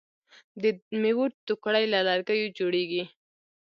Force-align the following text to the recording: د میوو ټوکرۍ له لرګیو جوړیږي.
د 0.61 0.63
میوو 1.01 1.25
ټوکرۍ 1.45 1.85
له 1.93 1.99
لرګیو 2.07 2.53
جوړیږي. 2.57 3.03